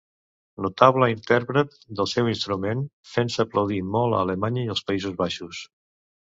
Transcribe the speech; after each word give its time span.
Notable 0.65 1.05
intèrpret 1.15 1.75
del 1.99 2.09
seu 2.15 2.31
instrument, 2.33 2.83
fent-se 3.13 3.45
aplaudir 3.47 3.81
molt 3.99 4.17
a 4.19 4.25
Alemanya 4.29 4.67
i 4.67 4.77
els 4.77 4.85
Països 4.91 5.19
Baixos. 5.25 5.65